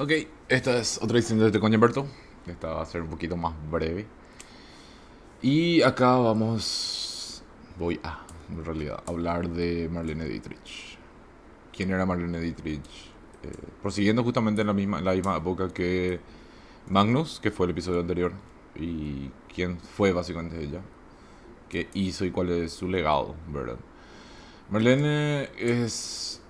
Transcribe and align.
Ok, 0.00 0.12
esta 0.48 0.78
es 0.78 0.98
otra 1.02 1.18
edición 1.18 1.40
de 1.40 1.50
Te 1.50 1.60
Coño 1.60 1.74
Humberto. 1.74 2.06
Esta 2.46 2.68
va 2.68 2.80
a 2.80 2.86
ser 2.86 3.02
un 3.02 3.10
poquito 3.10 3.36
más 3.36 3.52
breve. 3.70 4.06
Y 5.42 5.82
acá 5.82 6.16
vamos. 6.16 7.42
Voy 7.78 8.00
a, 8.02 8.24
en 8.50 8.64
realidad, 8.64 9.02
hablar 9.06 9.50
de 9.50 9.90
Marlene 9.92 10.24
Dietrich. 10.24 10.96
¿Quién 11.70 11.90
era 11.90 12.06
Marlene 12.06 12.40
Dietrich? 12.40 12.80
Eh, 13.42 13.52
prosiguiendo 13.82 14.24
justamente 14.24 14.62
en 14.62 14.68
la, 14.68 14.72
misma, 14.72 15.02
la 15.02 15.12
misma 15.12 15.36
época 15.36 15.68
que 15.68 16.18
Magnus, 16.88 17.38
que 17.38 17.50
fue 17.50 17.66
el 17.66 17.72
episodio 17.72 18.00
anterior. 18.00 18.32
Y 18.76 19.28
quién 19.54 19.78
fue 19.78 20.14
básicamente 20.14 20.62
ella. 20.62 20.80
Qué 21.68 21.90
hizo 21.92 22.24
y 22.24 22.30
cuál 22.30 22.48
es 22.48 22.72
su 22.72 22.88
legado, 22.88 23.34
¿verdad? 23.48 23.76
Marlene 24.70 25.50
es 25.58 26.40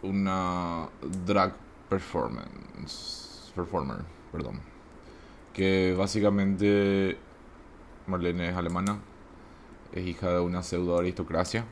una 0.00 0.88
drag 1.24 1.65
performance 1.88 3.26
performer, 3.56 3.98
perdón, 4.30 4.60
que 5.52 5.94
básicamente 5.98 7.16
Marlene 8.06 8.50
es 8.50 8.56
alemana, 8.56 9.00
es 9.92 10.06
hija 10.06 10.30
de 10.30 10.40
una 10.40 10.62
pseudo 10.62 10.98
aristocracia. 10.98 11.64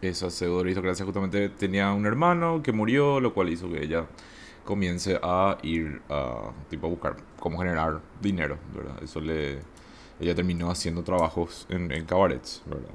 Esa 0.00 0.30
pseudo 0.30 0.60
aristocracia 0.60 1.04
justamente 1.04 1.48
tenía 1.50 1.92
un 1.92 2.06
hermano 2.06 2.62
que 2.62 2.72
murió, 2.72 3.20
lo 3.20 3.32
cual 3.32 3.50
hizo 3.50 3.70
que 3.70 3.82
ella 3.84 4.06
comience 4.64 5.20
a 5.22 5.58
ir 5.62 6.00
a 6.08 6.50
tipo 6.70 6.88
buscar 6.88 7.16
cómo 7.38 7.58
generar 7.58 8.00
dinero, 8.20 8.58
¿verdad? 8.74 9.02
Eso 9.02 9.20
le 9.20 9.58
ella 10.20 10.34
terminó 10.34 10.70
haciendo 10.70 11.02
trabajos 11.02 11.66
en, 11.68 11.90
en 11.92 12.06
cabarets, 12.06 12.62
¿verdad? 12.66 12.94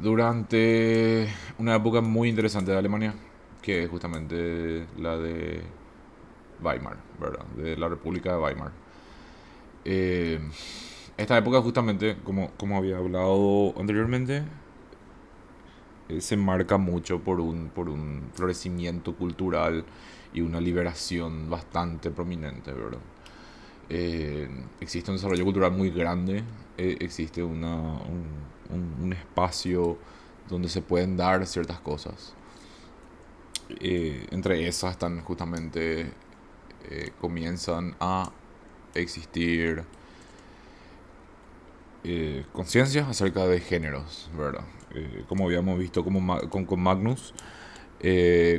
Durante 0.00 1.28
una 1.58 1.74
época 1.74 2.00
muy 2.00 2.28
interesante 2.28 2.70
de 2.70 2.78
Alemania, 2.78 3.14
que 3.60 3.84
es 3.84 3.90
justamente 3.90 4.86
la 4.98 5.16
de 5.16 5.62
Weimar, 6.62 6.96
¿verdad? 7.20 7.44
De 7.56 7.76
la 7.76 7.88
República 7.88 8.32
de 8.32 8.38
Weimar. 8.38 8.72
Eh, 9.84 10.40
esta 11.16 11.36
época 11.38 11.60
justamente, 11.60 12.18
como, 12.24 12.50
como 12.52 12.76
había 12.76 12.98
hablado 12.98 13.74
anteriormente, 13.78 14.44
eh, 16.08 16.20
se 16.20 16.36
marca 16.36 16.76
mucho 16.78 17.20
por 17.20 17.40
un, 17.40 17.68
por 17.70 17.88
un 17.88 18.30
florecimiento 18.34 19.14
cultural 19.14 19.84
y 20.32 20.40
una 20.40 20.60
liberación 20.60 21.48
bastante 21.50 22.10
prominente, 22.10 22.72
¿verdad? 22.72 23.00
Eh, 23.88 24.48
existe 24.80 25.10
un 25.10 25.16
desarrollo 25.16 25.44
cultural 25.44 25.72
muy 25.72 25.90
grande, 25.90 26.44
existe 26.78 27.42
una, 27.42 27.74
un, 27.76 28.24
un 29.02 29.12
espacio 29.12 29.98
donde 30.48 30.68
se 30.68 30.80
pueden 30.80 31.16
dar 31.16 31.46
ciertas 31.46 31.80
cosas. 31.80 32.34
Eh, 33.80 34.26
entre 34.30 34.66
esas 34.66 34.92
están 34.92 35.20
justamente 35.22 36.12
eh, 36.88 37.10
comienzan 37.20 37.94
a 38.00 38.30
existir 38.94 39.84
eh, 42.02 42.44
conciencias 42.52 43.08
acerca 43.08 43.46
de 43.46 43.60
géneros, 43.60 44.30
¿verdad? 44.36 44.64
como 45.28 45.44
habíamos 45.44 45.78
visto 45.78 46.02
con, 46.02 46.66
con, 46.66 46.80
Magnus, 46.80 47.32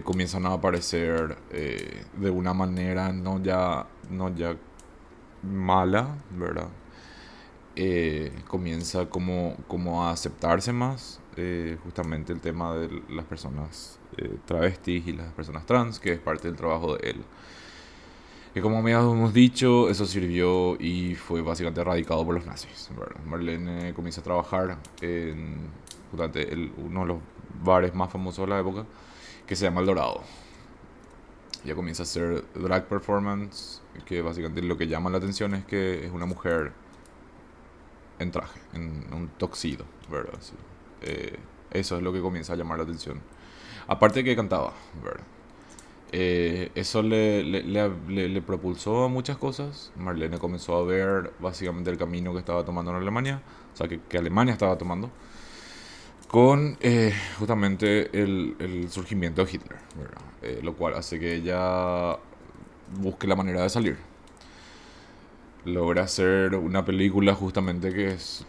comienzan 0.05 0.45
a 0.45 0.53
aparecer 0.53 1.37
de 1.49 2.29
una 2.29 2.53
manera 2.53 3.11
no 3.11 3.43
ya, 3.43 3.85
no 4.09 4.33
ya 4.33 4.55
mala, 5.43 6.15
¿verdad? 6.29 6.69
comienza 8.47 9.09
como, 9.09 9.57
como 9.67 10.05
a 10.05 10.11
aceptarse 10.11 10.71
más 10.71 11.20
justamente 11.83 12.33
el 12.33 12.39
tema 12.41 12.75
de 12.75 13.01
las 13.09 13.25
personas 13.25 13.99
eh, 14.17 14.37
travestis 14.45 15.07
y 15.07 15.13
las 15.13 15.31
personas 15.33 15.65
trans, 15.65 15.99
que 15.99 16.13
es 16.13 16.19
parte 16.19 16.47
del 16.47 16.57
trabajo 16.57 16.97
de 16.97 17.11
él. 17.11 17.23
Que 18.53 18.61
como 18.61 18.85
hemos 18.85 19.33
dicho, 19.33 19.89
eso 19.89 20.05
sirvió 20.05 20.75
y 20.77 21.15
fue 21.15 21.41
básicamente 21.41 21.79
erradicado 21.79 22.25
por 22.25 22.35
los 22.35 22.45
nazis. 22.45 22.89
Marlene 23.25 23.93
comienza 23.93 24.19
a 24.19 24.23
trabajar 24.25 24.77
en 24.99 25.69
uno 26.11 27.01
de 27.01 27.05
los 27.05 27.17
bares 27.63 27.95
más 27.95 28.11
famosos 28.11 28.45
de 28.45 28.49
la 28.49 28.59
época, 28.59 28.85
que 29.47 29.55
se 29.55 29.63
llama 29.65 29.79
El 29.79 29.87
Dorado. 29.87 30.21
Ella 31.63 31.75
comienza 31.75 32.03
a 32.03 32.05
hacer 32.05 32.43
drag 32.55 32.87
performance, 32.87 33.81
que 34.05 34.21
básicamente 34.21 34.61
lo 34.61 34.77
que 34.77 34.87
llama 34.87 35.09
la 35.09 35.19
atención 35.19 35.53
es 35.53 35.63
que 35.63 36.05
es 36.05 36.11
una 36.11 36.25
mujer 36.25 36.73
en 38.19 38.31
traje, 38.31 38.59
en 38.73 39.13
un 39.13 39.29
toxido, 39.37 39.85
¿verdad? 40.09 40.39
Eh, 41.01 41.37
eso 41.71 41.97
es 41.97 42.03
lo 42.03 42.13
que 42.13 42.21
comienza 42.21 42.53
a 42.53 42.55
llamar 42.55 42.77
la 42.77 42.83
atención. 42.83 43.21
Aparte 43.87 44.23
que 44.23 44.35
cantaba, 44.35 44.73
¿verdad? 45.03 45.23
Eh, 46.13 46.71
eso 46.75 47.01
le, 47.01 47.43
le, 47.43 47.61
le, 47.61 48.41
propulsó 48.41 49.05
a 49.05 49.07
muchas 49.07 49.37
cosas. 49.37 49.91
Marlene 49.95 50.37
comenzó 50.37 50.75
a 50.77 50.83
ver 50.83 51.31
básicamente 51.39 51.89
el 51.89 51.97
camino 51.97 52.33
que 52.33 52.39
estaba 52.39 52.65
tomando 52.65 52.91
en 52.91 52.97
Alemania, 52.97 53.41
o 53.73 53.77
sea, 53.77 53.87
que, 53.87 54.17
Alemania 54.17 54.51
estaba 54.53 54.77
tomando, 54.77 55.09
con 56.27 56.77
eh, 56.81 57.13
justamente 57.39 58.09
el, 58.21 58.87
surgimiento 58.89 59.45
de 59.45 59.51
Hitler, 59.51 59.79
lo 60.63 60.75
cual 60.75 60.95
hace 60.95 61.17
que 61.19 61.35
ella 61.35 62.17
busque 62.99 63.27
la 63.27 63.35
manera 63.35 63.63
de 63.63 63.69
salir. 63.69 63.97
Logra 65.63 66.03
hacer 66.03 66.55
una 66.55 66.83
película 66.83 67.35
justamente 67.35 67.93
que 67.93 68.07
es 68.13 68.45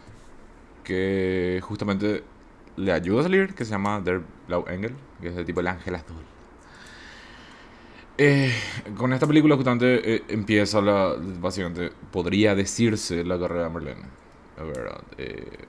que 0.83 1.61
justamente 1.63 2.25
le 2.77 2.93
ayuda 2.93 3.21
a 3.21 3.22
salir, 3.25 3.55
que 3.55 3.65
se 3.65 3.72
llama 3.72 4.00
Der 4.00 4.22
Blau 4.49 4.65
Engel, 4.69 4.94
que 5.21 5.28
es 5.28 5.37
el 5.37 5.44
tipo 5.44 5.60
el 5.60 5.66
ángel 5.66 5.94
azul. 5.94 6.25
Eh, 8.19 8.53
con 8.97 9.12
esta 9.12 9.27
película 9.27 9.56
justamente 9.56 10.15
eh, 10.15 10.22
empieza 10.28 10.81
la, 10.81 11.16
básicamente, 11.41 11.91
podría 12.10 12.55
decirse 12.55 13.25
la 13.25 13.38
carrera 13.38 13.65
de 13.65 13.71
Marlene. 13.71 14.03
La 14.56 14.65
verdad. 14.65 15.03
Eh, 15.19 15.66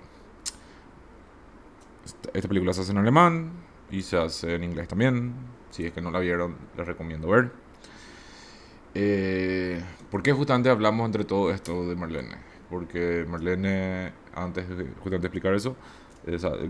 esta 2.34 2.48
película 2.48 2.74
se 2.74 2.82
hace 2.82 2.92
en 2.92 2.98
alemán 2.98 3.52
y 3.90 4.02
se 4.02 4.18
hace 4.18 4.56
en 4.56 4.64
inglés 4.64 4.88
también. 4.88 5.34
Si 5.72 5.86
es 5.86 5.94
que 5.94 6.02
no 6.02 6.12
la 6.12 6.20
vieron, 6.20 6.56
les 6.78 6.86
recomiendo 6.86 7.28
ver. 7.30 7.52
¿Por 10.12 10.22
qué 10.22 10.32
justamente 10.34 10.70
hablamos 10.70 11.06
entre 11.06 11.24
todo 11.24 11.52
esto 11.52 11.88
de 11.88 11.96
Marlene? 11.96 12.36
Porque 12.70 13.26
Marlene, 13.28 14.12
antes 14.36 14.68
de 14.70 14.84
explicar 15.16 15.54
eso, 15.54 15.76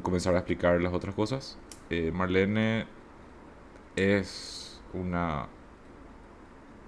comenzar 0.01 0.35
a 0.35 0.39
explicar 0.39 0.81
las 0.81 0.93
otras 0.93 1.13
cosas. 1.15 1.57
Eh, 1.89 2.11
Marlene 2.11 2.85
es 3.95 4.81
una 4.93 5.47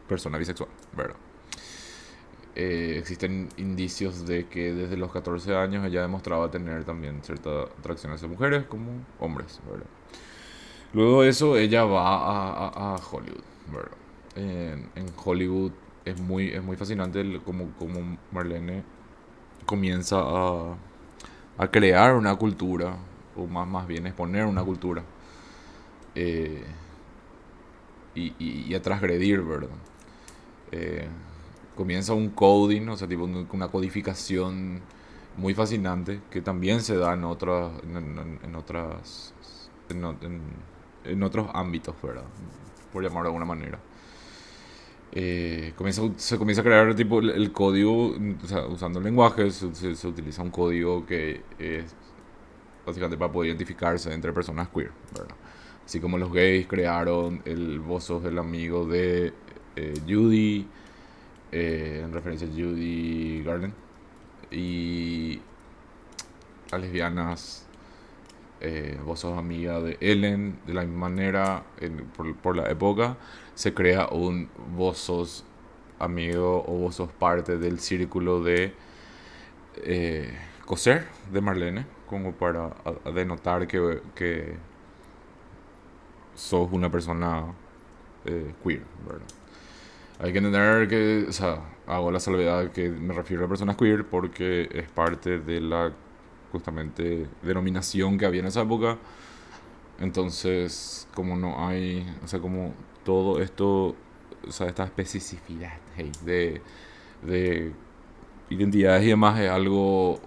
persona 0.07 0.37
bisexual, 0.37 0.69
¿verdad? 0.95 1.17
Eh, 2.55 2.95
existen 2.99 3.49
indicios 3.57 4.25
de 4.25 4.47
que 4.47 4.73
desde 4.73 4.95
los 4.95 5.11
14 5.11 5.55
años 5.55 5.85
ella 5.85 6.01
demostraba 6.01 6.49
tener 6.49 6.85
también 6.85 7.21
cierta 7.21 7.63
atracción 7.63 8.13
hacia 8.13 8.27
mujeres 8.27 8.63
como 8.65 8.91
hombres, 9.19 9.59
¿verdad? 9.69 9.87
Luego 10.93 11.23
de 11.23 11.29
eso 11.29 11.57
ella 11.57 11.83
va 11.83 12.67
a, 12.67 12.95
Hollywood. 12.95 13.43
En, 14.35 14.89
Hollywood 15.23 15.71
es 16.05 16.19
muy, 16.19 16.57
muy 16.61 16.77
fascinante 16.77 17.41
como, 17.43 17.71
como 17.77 18.17
Marlene 18.31 18.83
comienza 19.65 20.17
a 20.19 20.77
a 21.57 21.67
crear 21.69 22.15
una 22.15 22.35
cultura, 22.35 22.97
o 23.35 23.47
más, 23.47 23.67
más 23.67 23.87
bien 23.87 24.07
exponer 24.07 24.45
una 24.45 24.63
cultura, 24.63 25.03
eh, 26.15 26.63
y, 28.15 28.33
y, 28.39 28.73
a 28.73 28.81
transgredir, 28.81 29.41
¿verdad? 29.41 29.69
Eh, 30.71 31.07
comienza 31.75 32.13
un 32.13 32.29
coding, 32.29 32.87
o 32.87 32.97
sea, 32.97 33.07
tipo 33.07 33.25
una 33.25 33.67
codificación 33.67 34.81
muy 35.37 35.53
fascinante 35.53 36.21
que 36.29 36.41
también 36.41 36.81
se 36.81 36.95
da 36.95 37.13
en 37.13 37.23
otras 37.25 37.71
en, 37.83 38.55
otras 38.55 39.33
en, 39.89 41.23
otros 41.23 41.47
ámbitos 41.53 41.95
verdad 42.01 42.23
por 42.93 43.03
llamarlo 43.03 43.23
de 43.23 43.35
alguna 43.35 43.45
manera 43.45 43.79
eh, 45.11 45.73
comienza, 45.75 46.01
se 46.17 46.37
comienza 46.37 46.61
a 46.61 46.65
crear 46.65 46.93
tipo 46.95 47.19
el, 47.19 47.51
código, 47.51 48.15
sea, 48.45 48.65
usando 48.67 48.99
el 48.99 49.05
lenguaje, 49.05 49.49
se, 49.51 50.07
utiliza 50.07 50.41
un 50.41 50.51
código 50.51 51.05
que 51.05 51.41
es 51.57 51.95
básicamente 52.85 53.17
para 53.17 53.31
poder 53.31 53.49
identificarse 53.49 54.13
entre 54.13 54.31
personas 54.33 54.69
queer. 54.69 54.91
Así 55.85 55.99
como 55.99 56.17
los 56.17 56.31
gays 56.31 56.67
crearon 56.67 57.41
el 57.45 57.79
vos 57.79 58.03
sos 58.03 58.25
el 58.25 58.37
amigo 58.39 58.85
de 58.85 59.33
eh, 59.75 59.93
Judy, 60.07 60.67
eh, 61.51 62.01
en 62.03 62.11
referencia 62.11 62.47
a 62.47 62.51
Judy 62.51 63.43
Garland, 63.43 63.73
y 64.51 65.39
las 66.71 66.81
lesbianas, 66.81 67.64
eh, 68.67 68.97
vos 69.05 69.19
sos 69.19 69.37
amiga 69.37 69.79
de 69.79 69.95
Ellen, 70.01 70.57
de 70.65 70.73
la 70.73 70.81
misma 70.81 71.07
manera, 71.09 71.63
por, 72.41 72.55
la 72.55 72.67
época 72.67 73.15
se 73.53 73.75
crea 73.75 74.07
un 74.07 74.49
vos 74.75 74.97
sos 74.97 75.45
amigo 75.99 76.65
o 76.67 76.79
vos 76.79 76.95
sos 76.95 77.11
parte 77.11 77.59
del 77.59 77.79
círculo 77.79 78.43
de 78.43 78.73
eh, 79.83 80.33
coser 80.65 81.05
de 81.31 81.41
Marlene, 81.41 81.85
como 82.07 82.31
para 82.33 82.73
denotar 83.13 83.67
que, 83.67 84.01
que 84.15 84.55
sos 86.33 86.67
una 86.71 86.89
persona 86.89 87.53
eh, 88.25 88.51
queer. 88.63 88.81
Hay 90.17 90.31
que 90.31 90.39
entender 90.39 90.87
que, 90.87 91.25
o 91.29 91.31
sea, 91.31 91.59
hago 91.85 92.09
la 92.09 92.19
salvedad 92.19 92.71
que 92.71 92.89
me 92.89 93.13
refiero 93.13 93.45
a 93.45 93.47
personas 93.47 93.75
queer 93.75 94.05
porque 94.05 94.67
es 94.71 94.89
parte 94.89 95.37
de 95.37 95.61
la, 95.61 95.93
justamente, 96.55 97.27
denominación 97.43 98.17
que 98.17 98.25
había 98.25 98.41
en 98.41 98.47
esa 98.47 98.61
época. 98.61 98.97
Entonces, 99.99 101.07
como 101.13 101.37
no 101.37 101.67
hay, 101.67 102.05
o 102.23 102.27
sea, 102.27 102.39
como 102.39 102.73
todo 103.03 103.41
esto, 103.41 103.95
o 104.47 104.51
sea, 104.51 104.67
esta 104.67 104.85
especificidad 104.85 105.73
de, 106.23 106.61
de 107.23 107.71
identidades 108.49 109.03
y 109.03 109.09
demás 109.09 109.39
es 109.39 109.49
algo 109.49 110.19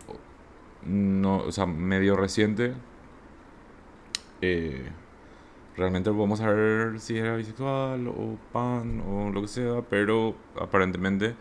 no, 0.83 1.39
o 1.39 1.53
sea, 1.53 1.67
medio 1.67 2.17
reciente. 2.17 2.75
Eh, 4.41 4.89
realmente 5.77 6.11
podemos 6.11 6.39
saber 6.39 7.01
si 7.01 7.19
era 7.19 7.37
bisexual 7.37 8.09
o 8.09 8.37
pan 8.53 9.01
o 9.01 9.31
lo 9.31 9.43
que 9.43 9.49
sea, 9.49 9.83
pero 9.89 10.35
aparentemente, 10.61 11.35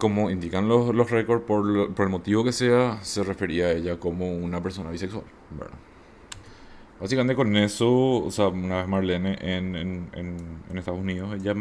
como 0.00 0.30
indican 0.30 0.66
los, 0.66 0.92
los 0.94 1.10
récords, 1.10 1.44
por, 1.44 1.94
por 1.94 2.06
el 2.06 2.10
motivo 2.10 2.42
que 2.42 2.52
sea, 2.52 2.98
se 3.02 3.22
refería 3.22 3.66
a 3.66 3.72
ella 3.72 4.00
como 4.00 4.32
una 4.32 4.60
persona 4.60 4.90
bisexual. 4.90 5.24
Básicamente 6.98 7.36
con 7.36 7.56
eso, 7.56 7.88
o 8.24 8.30
sea, 8.30 8.48
una 8.48 8.78
vez 8.78 8.88
Marlene 8.88 9.38
en, 9.40 9.76
en, 9.76 10.10
en, 10.12 10.78
Estados 10.78 11.00
Unidos, 11.00 11.34
ella 11.34 11.54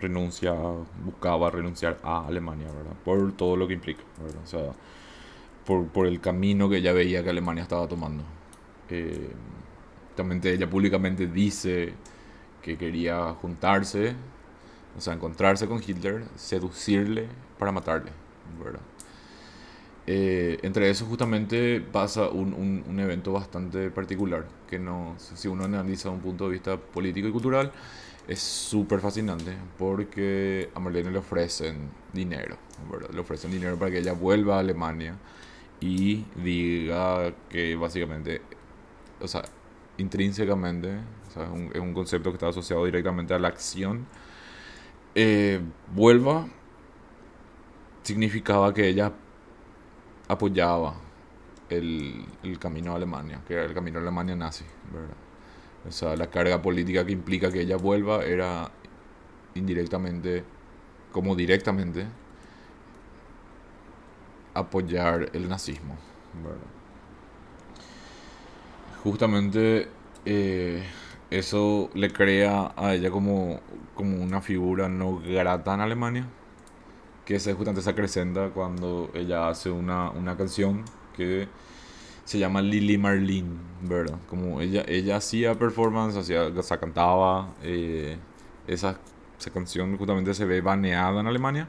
renuncia, 0.00 0.52
buscaba 1.04 1.50
renunciar 1.50 1.98
a 2.02 2.26
Alemania, 2.26 2.66
¿verdad? 2.66 2.96
Por 3.04 3.32
todo 3.32 3.56
lo 3.56 3.66
que 3.66 3.74
implica, 3.74 4.02
¿verdad? 4.22 4.42
O 4.44 4.46
sea, 4.46 4.72
por, 5.64 5.86
por 5.88 6.06
el 6.06 6.20
camino 6.20 6.68
que 6.68 6.76
ella 6.78 6.92
veía 6.92 7.22
que 7.24 7.30
Alemania 7.30 7.62
estaba 7.62 7.88
tomando. 7.88 8.24
Eh, 8.90 9.30
también 10.14 10.40
ella 10.44 10.68
públicamente 10.68 11.26
dice 11.26 11.94
que 12.62 12.76
quería 12.76 13.34
juntarse, 13.34 14.14
o 14.96 15.00
sea, 15.00 15.14
encontrarse 15.14 15.66
con 15.66 15.82
Hitler, 15.84 16.24
seducirle 16.36 17.28
para 17.58 17.72
matarle. 17.72 18.10
Eh, 20.08 20.58
entre 20.62 20.88
eso 20.88 21.04
justamente 21.04 21.80
pasa 21.80 22.28
un, 22.28 22.98
evento 23.00 23.32
bastante 23.32 23.90
particular, 23.90 24.46
que 24.68 24.78
no, 24.78 25.14
si 25.18 25.48
uno 25.48 25.64
analiza 25.64 26.10
un 26.10 26.20
punto 26.20 26.44
de 26.44 26.52
vista 26.52 26.76
político 26.76 27.26
y 27.28 27.32
cultural, 27.32 27.72
es 28.28 28.40
súper 28.40 29.00
fascinante, 29.00 29.56
porque 29.78 30.70
a 30.74 30.80
Marlene 30.80 31.10
le 31.10 31.18
ofrecen 31.18 31.90
dinero. 32.12 32.56
Le 33.12 33.20
ofrecen 33.20 33.50
dinero 33.50 33.78
para 33.78 33.90
que 33.90 33.98
ella 33.98 34.12
vuelva 34.12 34.56
a 34.56 34.60
Alemania 34.60 35.16
y 35.80 36.24
diga 36.36 37.32
que 37.48 37.74
básicamente, 37.76 38.42
o 39.20 39.26
intrínsecamente, 39.98 41.00
es 41.74 41.80
un 41.80 41.94
concepto 41.94 42.30
que 42.30 42.36
está 42.36 42.48
asociado 42.48 42.84
directamente 42.84 43.34
a 43.34 43.38
la 43.38 43.48
acción, 43.48 44.06
eh, 45.14 45.60
vuelva 45.94 46.46
significaba 48.06 48.72
que 48.72 48.88
ella 48.88 49.12
apoyaba 50.28 50.94
el, 51.68 52.24
el, 52.44 52.58
camino 52.60 52.92
a 52.92 52.96
Alemania, 52.96 53.40
que 53.46 53.54
era 53.54 53.64
el 53.64 53.74
camino 53.74 53.98
a 53.98 54.02
Alemania 54.02 54.36
nazi. 54.36 54.64
O 55.86 55.90
sea, 55.90 56.14
la 56.16 56.28
carga 56.28 56.62
política 56.62 57.04
que 57.04 57.12
implica 57.12 57.50
que 57.50 57.62
ella 57.62 57.76
vuelva 57.76 58.24
era 58.24 58.70
indirectamente, 59.54 60.44
como 61.10 61.34
directamente, 61.34 62.06
apoyar 64.54 65.30
el 65.32 65.48
nazismo. 65.48 65.96
Justamente 69.02 69.88
eh, 70.24 70.84
eso 71.30 71.90
le 71.94 72.12
crea 72.12 72.72
a 72.76 72.94
ella 72.94 73.10
como, 73.10 73.60
como 73.96 74.22
una 74.22 74.40
figura 74.40 74.88
no 74.88 75.18
grata 75.18 75.74
en 75.74 75.80
Alemania 75.80 76.26
que 77.26 77.40
se 77.40 77.52
justamente 77.54 77.82
se 77.82 77.90
acrecenta 77.90 78.50
cuando 78.50 79.10
ella 79.12 79.48
hace 79.48 79.68
una, 79.68 80.10
una 80.10 80.36
canción 80.36 80.84
que 81.14 81.48
se 82.24 82.38
llama 82.38 82.62
Lily 82.62 82.98
Marlene, 82.98 83.58
¿verdad? 83.82 84.18
Como 84.28 84.60
ella, 84.60 84.84
ella 84.86 85.16
hacía 85.16 85.54
performance, 85.56 86.16
hacía, 86.16 86.44
o 86.44 86.62
sea, 86.62 86.78
cantaba, 86.78 87.52
eh, 87.62 88.16
esa, 88.68 88.98
esa, 89.38 89.50
canción 89.50 89.96
justamente 89.98 90.34
se 90.34 90.44
ve 90.44 90.60
baneada 90.60 91.20
en 91.20 91.26
Alemania. 91.26 91.68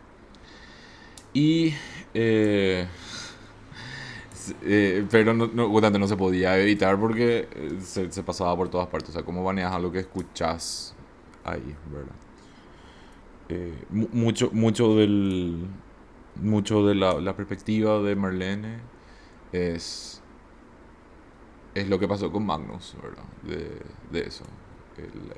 Y, 1.34 1.74
eh, 2.14 2.88
eh, 4.64 5.06
pero 5.10 5.34
no, 5.34 5.48
no, 5.48 5.70
justamente 5.70 6.00
no 6.00 6.08
se 6.08 6.18
podía 6.18 6.58
evitar 6.60 7.00
porque 7.00 7.48
se, 7.82 8.12
se 8.12 8.24
pasaba 8.24 8.56
por 8.56 8.70
todas 8.70 8.88
partes, 8.88 9.10
o 9.10 9.14
sea, 9.14 9.24
como 9.24 9.44
baneas 9.44 9.74
algo 9.74 9.92
que 9.92 10.00
escuchas 10.00 10.96
ahí, 11.44 11.76
¿verdad? 11.92 12.27
Eh, 13.50 13.86
mucho, 13.90 14.50
mucho 14.52 14.96
del 14.96 15.68
mucho 16.36 16.86
de 16.86 16.96
la, 16.96 17.14
la, 17.14 17.36
perspectiva 17.36 18.00
de 18.02 18.16
Marlene 18.16 18.80
es 19.54 20.22
es 21.74 21.90
lo 21.90 22.00
que 22.00 22.08
pasó 22.08 22.32
con 22.32 22.46
Magnus. 22.46 22.96
De, 23.44 23.82
de 24.12 24.28
eso. 24.28 24.44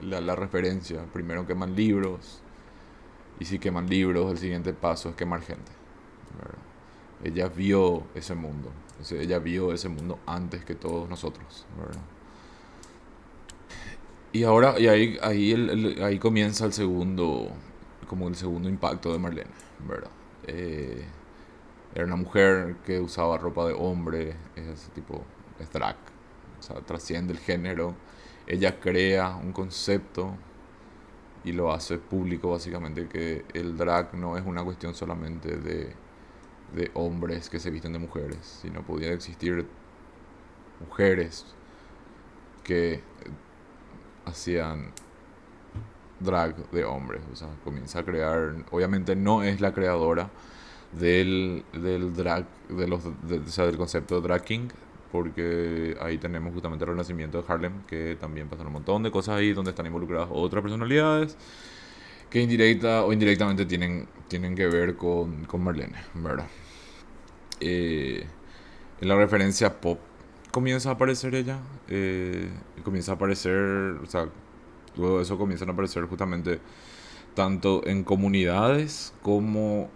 la, 0.02 0.22
la, 0.22 0.36
referencia, 0.36 1.04
primero 1.12 1.46
queman 1.46 1.76
libros, 1.76 2.42
y 3.40 3.46
si 3.46 3.60
queman 3.60 3.88
libros, 3.90 4.32
el 4.32 4.38
siguiente 4.38 4.74
paso 4.74 5.10
es 5.10 5.16
quemar 5.16 5.42
gente. 5.42 5.72
Ella 7.24 7.50
vio 7.50 8.04
ese 8.16 8.34
mundo, 8.34 8.72
ella 9.12 9.40
vio 9.40 9.74
ese 9.74 9.90
mundo 9.90 10.20
antes 10.26 10.64
que 10.64 10.76
todos 10.76 11.10
nosotros. 11.10 11.66
Y 14.32 14.44
ahora, 14.44 14.80
y 14.80 14.88
ahí, 14.88 15.18
ahí, 15.22 15.98
ahí 16.02 16.20
comienza 16.20 16.66
el 16.66 16.72
segundo, 16.72 17.50
como 18.10 18.28
el 18.28 18.36
segundo 18.36 18.68
impacto 18.68 19.14
de 19.14 19.20
Marlene, 19.20 19.52
¿verdad? 19.88 20.10
Eh, 20.48 21.06
era 21.94 22.06
una 22.06 22.16
mujer 22.16 22.78
que 22.84 23.00
usaba 23.00 23.38
ropa 23.38 23.68
de 23.68 23.74
hombre, 23.74 24.36
ese 24.56 24.90
tipo, 24.92 25.24
es 25.60 25.72
drag, 25.72 25.96
o 26.60 26.62
sea, 26.62 26.82
trasciende 26.82 27.34
el 27.34 27.40
género. 27.40 27.96
Ella 28.48 28.80
crea 28.80 29.36
un 29.36 29.54
concepto 29.54 30.36
y 31.44 31.52
lo 31.52 31.72
hace 31.72 32.00
público 32.00 32.50
básicamente 32.50 33.08
que 33.08 33.46
el 33.54 33.78
drag 33.78 34.16
no 34.16 34.38
es 34.38 34.46
una 34.46 34.64
cuestión 34.64 34.96
solamente 34.96 35.58
de, 35.58 35.94
de 36.74 36.92
hombres 36.96 37.48
que 37.50 37.60
se 37.60 37.70
visten 37.70 37.94
de 37.94 38.00
mujeres, 38.00 38.60
sino 38.62 38.82
podía 38.82 39.14
existir 39.14 39.68
mujeres 40.80 41.46
que 42.64 43.04
hacían 44.26 44.94
drag 46.20 46.70
de 46.72 46.84
hombres. 46.86 47.22
O 47.32 47.36
sea, 47.36 47.48
comienza 47.64 48.00
a 48.00 48.04
crear. 48.06 48.56
Obviamente 48.72 49.16
no 49.16 49.44
es 49.44 49.62
la 49.62 49.74
creadora 49.74 50.30
del, 50.92 51.64
del 51.74 52.14
drag, 52.14 52.46
de 52.70 52.88
los, 52.88 53.06
o 53.06 53.14
sea, 53.48 53.66
del 53.66 53.78
concepto 53.78 54.16
de 54.16 54.28
drag 54.28 54.44
king, 54.44 54.68
porque 55.12 55.98
ahí 56.02 56.18
tenemos 56.18 56.54
justamente 56.54 56.86
el 56.86 56.92
renacimiento 56.92 57.42
de 57.42 57.52
Harlem, 57.52 57.84
que 57.88 58.18
también 58.20 58.48
pasan 58.48 58.68
un 58.68 58.74
montón 58.74 59.04
de 59.04 59.12
cosas 59.12 59.38
ahí 59.38 59.54
donde 59.54 59.72
están 59.72 59.86
involucradas 59.86 60.30
otras 60.32 60.62
personalidades 60.62 61.38
que 62.30 62.42
indirecta 62.42 63.04
o 63.06 63.14
indirectamente 63.14 63.66
tienen, 63.66 64.08
tienen 64.28 64.56
que 64.56 64.68
ver 64.68 64.96
con, 64.96 65.46
con 65.46 65.64
Marlene, 65.64 65.96
¿verdad? 66.14 66.48
Eh, 67.60 68.26
en 69.02 69.08
la 69.08 69.16
referencia 69.16 69.82
pop 69.82 70.00
comienza 70.52 70.90
a 70.90 70.94
aparecer 70.94 71.36
ella, 71.36 71.60
eh, 71.88 72.50
comienza 72.84 73.14
a 73.14 73.16
aparecer, 73.16 73.54
o 73.56 74.06
sea, 74.06 74.30
Luego 74.98 75.22
eso 75.22 75.38
comienzan 75.38 75.70
a 75.70 75.74
aparecer 75.74 76.06
justamente 76.06 76.60
tanto 77.36 77.86
en 77.86 78.04
comunidades 78.04 79.14
como 79.22 79.90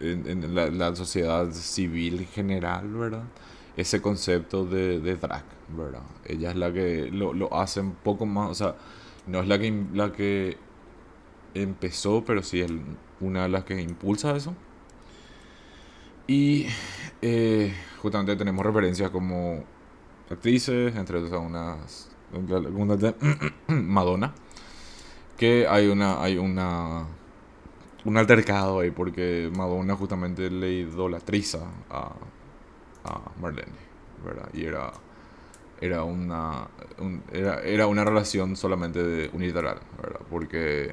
en, 0.00 0.54
la, 0.54 0.94
sociedad 0.94 1.50
civil 1.52 2.26
general, 2.26 2.88
¿verdad? 2.88 3.24
Ese 3.76 4.00
concepto 4.00 4.64
de, 4.64 5.00
de, 5.00 5.16
drag, 5.16 5.44
¿verdad? 5.76 6.02
Ella 6.24 6.50
es 6.50 6.56
la 6.56 6.72
que 6.72 7.10
lo, 7.12 7.32
lo 7.32 7.52
hace 7.54 7.80
un 7.80 7.94
poco 7.94 8.26
más, 8.26 8.50
o 8.50 8.54
sea, 8.54 8.74
no 9.26 9.40
es 9.40 9.48
la 9.48 9.58
que, 9.58 9.84
la 9.92 10.12
que 10.12 10.56
empezó, 11.54 12.24
pero 12.24 12.42
sí 12.42 12.60
es 12.60 12.70
una 13.20 13.44
de 13.44 13.48
las 13.48 13.64
que 13.64 13.80
impulsa 13.80 14.36
eso. 14.36 14.54
Y 16.26 16.66
eh, 17.22 17.74
justamente 18.02 18.36
tenemos 18.36 18.64
referencias 18.64 19.10
como 19.10 19.64
actrices, 20.30 20.94
entre 20.94 21.18
otras 21.18 21.40
unas 21.40 22.10
Madonna. 23.68 24.34
Que 25.36 25.66
hay 25.68 25.86
una, 25.86 26.22
hay 26.22 26.36
una, 26.36 27.06
un 28.04 28.16
altercado 28.16 28.80
ahí 28.80 28.90
porque 28.90 29.50
Madonna 29.56 29.94
justamente 29.94 30.50
le 30.50 30.72
idolatriza 30.72 31.60
a, 31.90 32.12
a 33.04 33.20
Marlene, 33.40 33.78
¿verdad? 34.24 34.48
Y 34.52 34.64
era, 34.64 34.92
era 35.80 36.02
una, 36.02 36.66
era, 37.32 37.62
era 37.62 37.86
una 37.86 38.04
relación 38.04 38.56
solamente 38.56 39.30
unilateral, 39.32 39.78
¿verdad? 40.02 40.20
Porque 40.28 40.92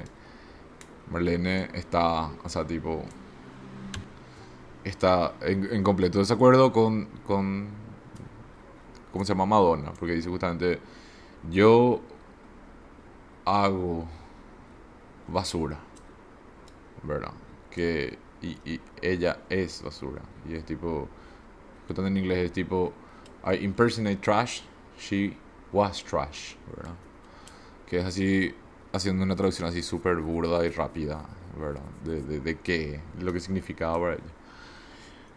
Marlene 1.10 1.68
está, 1.74 2.30
o 2.44 2.48
sea, 2.48 2.64
tipo, 2.64 3.02
está 4.84 5.34
en, 5.40 5.68
en 5.72 5.82
completo 5.82 6.20
desacuerdo 6.20 6.72
con, 6.72 7.06
con, 7.26 7.66
¿cómo 9.12 9.24
se 9.24 9.32
llama? 9.32 9.46
Madonna, 9.46 9.92
porque 9.98 10.14
dice 10.14 10.28
justamente 10.28 10.78
yo 11.50 12.00
hago 13.44 14.06
basura, 15.28 15.78
¿verdad? 17.02 17.32
Que, 17.70 18.18
y, 18.42 18.56
y 18.64 18.80
ella 19.02 19.38
es 19.48 19.82
basura. 19.82 20.22
Y 20.48 20.54
es 20.54 20.64
tipo, 20.64 21.08
en 21.88 22.16
inglés 22.16 22.46
es 22.46 22.52
tipo, 22.52 22.92
I 23.44 23.64
impersonate 23.64 24.16
trash, 24.16 24.62
she 24.98 25.36
was 25.72 26.02
trash, 26.02 26.54
¿verdad? 26.76 26.94
Que 27.86 27.98
es 27.98 28.04
así, 28.04 28.54
haciendo 28.92 29.22
una 29.22 29.36
traducción 29.36 29.68
así 29.68 29.82
súper 29.82 30.16
burda 30.16 30.64
y 30.64 30.70
rápida, 30.70 31.24
¿verdad? 31.58 31.84
De, 32.04 32.22
de, 32.22 32.40
de 32.40 32.58
qué, 32.58 33.00
lo 33.20 33.32
que 33.32 33.40
significaba 33.40 33.98
para 33.98 34.14
ella. 34.14 34.22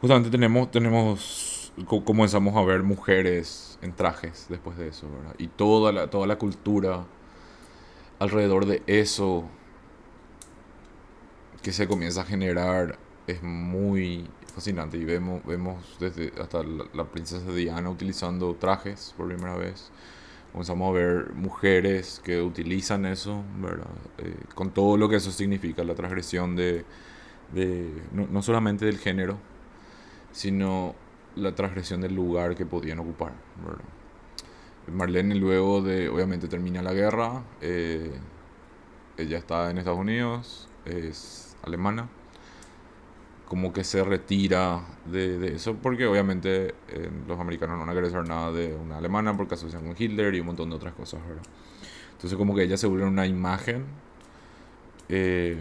Justamente 0.01 0.29
tenemos, 0.29 0.71
tenemos, 0.71 1.58
comenzamos 2.05 2.55
a 2.55 2.63
ver 2.63 2.83
mujeres 2.83 3.79
en 3.81 3.93
trajes 3.93 4.47
después 4.49 4.77
de 4.77 4.89
eso, 4.89 5.09
¿verdad? 5.09 5.35
Y 5.37 5.47
toda 5.47 5.91
la, 5.91 6.09
toda 6.09 6.27
la 6.27 6.37
cultura 6.37 7.05
alrededor 8.19 8.65
de 8.65 8.83
eso 8.87 9.45
que 11.61 11.71
se 11.71 11.87
comienza 11.87 12.21
a 12.21 12.25
generar 12.25 12.97
es 13.27 13.43
muy 13.43 14.27
fascinante 14.53 14.97
y 14.97 15.05
vemos, 15.05 15.43
vemos 15.45 15.97
desde 15.99 16.33
hasta 16.41 16.63
la, 16.63 17.05
princesa 17.05 17.51
Diana 17.51 17.89
utilizando 17.89 18.55
trajes 18.55 19.13
por 19.15 19.27
primera 19.27 19.55
vez. 19.55 19.91
Comenzamos 20.51 20.89
a 20.89 20.93
ver 20.93 21.33
mujeres 21.33 22.21
que 22.23 22.41
utilizan 22.41 23.05
eso, 23.05 23.43
¿verdad? 23.61 23.87
Eh, 24.17 24.35
con 24.55 24.71
todo 24.71 24.97
lo 24.97 25.07
que 25.07 25.17
eso 25.17 25.31
significa, 25.31 25.83
la 25.83 25.93
transgresión 25.93 26.55
de, 26.55 26.85
de 27.53 28.01
no, 28.11 28.27
no, 28.27 28.41
solamente 28.41 28.85
del 28.85 28.97
género, 28.97 29.37
sino 30.31 30.95
la 31.35 31.53
transgresión 31.55 32.01
del 32.01 32.15
lugar 32.15 32.55
que 32.55 32.65
podían 32.65 32.99
ocupar. 32.99 33.33
Marlene 34.91 35.35
luego 35.35 35.81
de, 35.81 36.09
obviamente 36.09 36.47
termina 36.47 36.81
la 36.81 36.93
guerra, 36.93 37.43
eh, 37.61 38.11
ella 39.17 39.37
está 39.37 39.69
en 39.69 39.77
Estados 39.77 39.99
Unidos, 39.99 40.67
es 40.85 41.55
alemana, 41.63 42.09
como 43.47 43.73
que 43.73 43.83
se 43.83 44.03
retira 44.03 44.81
de, 45.05 45.55
eso, 45.55 45.75
porque 45.75 46.05
obviamente 46.05 46.75
eh, 46.87 47.09
los 47.27 47.39
americanos 47.39 47.75
no 47.75 47.81
van 47.81 47.89
a 47.89 47.93
querer 47.93 48.11
saber 48.11 48.27
nada 48.27 48.51
de 48.51 48.75
una 48.75 48.97
alemana 48.97 49.35
porque 49.35 49.55
asocian 49.55 49.83
con 49.85 49.95
Hitler 49.97 50.35
y 50.35 50.39
un 50.39 50.47
montón 50.47 50.69
de 50.69 50.75
otras 50.75 50.93
cosas, 50.93 51.21
¿verdad? 51.27 51.43
Entonces 52.11 52.37
como 52.37 52.55
que 52.55 52.63
ella 52.63 52.77
se 52.77 52.87
vuelve 52.87 53.05
una 53.05 53.25
imagen 53.25 53.85
eh, 55.09 55.57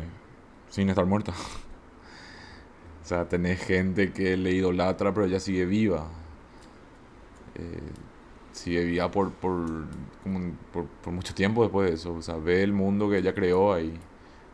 sin 0.68 0.88
estar 0.88 1.06
muerta. 1.06 1.32
o 3.08 3.14
sea, 3.14 3.28
tenés 3.28 3.60
gente 3.60 4.12
que 4.12 4.36
le 4.36 4.52
idolatra, 4.52 5.14
pero 5.14 5.26
ella 5.26 5.40
sigue 5.40 5.64
viva. 5.64 6.08
Eh, 7.54 7.80
sigue 8.52 8.84
viva 8.84 9.10
por, 9.10 9.32
por, 9.32 9.86
por, 10.72 10.86
por 10.86 11.12
mucho 11.12 11.34
tiempo 11.34 11.62
después 11.62 11.88
de 11.88 11.96
eso. 11.96 12.14
O 12.14 12.22
sea, 12.22 12.36
ve 12.36 12.62
el 12.62 12.72
mundo 12.72 13.08
que 13.08 13.18
ella 13.18 13.34
creó 13.34 13.72
ahí 13.72 13.94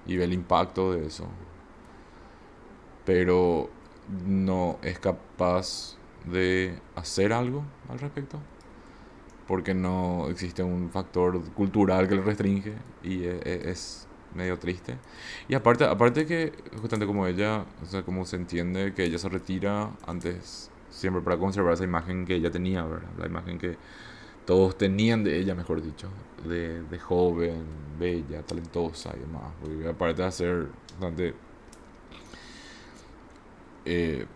y 0.06 0.16
ve 0.16 0.24
el 0.24 0.32
impacto 0.32 0.92
de 0.92 1.06
eso 1.06 1.28
pero 3.04 3.70
no 4.26 4.78
es 4.82 4.98
capaz 4.98 5.96
de 6.24 6.78
hacer 6.94 7.32
algo 7.32 7.64
al 7.88 7.98
respecto 7.98 8.38
porque 9.46 9.74
no 9.74 10.28
existe 10.30 10.62
un 10.62 10.90
factor 10.90 11.42
cultural 11.52 12.08
que 12.08 12.14
le 12.14 12.22
restringe 12.22 12.74
y 13.02 13.24
e, 13.24 13.40
e, 13.44 13.70
es, 13.70 14.08
medio 14.34 14.58
triste. 14.58 14.96
Y 15.48 15.54
aparte 15.54 15.84
aparte 15.84 16.26
que 16.26 16.52
justamente 16.80 17.06
como 17.06 17.26
ella 17.26 17.64
o 17.82 17.86
sea 17.86 18.02
como 18.02 18.24
se 18.24 18.36
entiende 18.36 18.94
que 18.94 19.04
ella 19.04 19.18
se 19.18 19.28
retira 19.28 19.90
antes 20.06 20.70
siempre 20.90 21.22
para 21.22 21.36
conservar 21.38 21.74
esa 21.74 21.84
imagen 21.84 22.24
que 22.26 22.34
ella 22.36 22.50
tenía 22.50 22.84
¿verdad? 22.84 23.08
la 23.18 23.26
imagen 23.26 23.58
que 23.58 23.76
todos 24.46 24.76
tenían 24.76 25.24
de 25.24 25.38
ella 25.38 25.54
mejor 25.54 25.82
dicho 25.82 26.08
de, 26.44 26.82
de 26.82 26.98
joven 26.98 27.64
bella 27.98 28.42
talentosa 28.42 29.12
y 29.16 29.20
demás. 29.20 29.52
Porque 29.60 29.88
aparte 29.88 30.22
de 30.22 30.28
hacer 30.28 30.68
bastante 30.92 31.34
eh, 33.84 34.26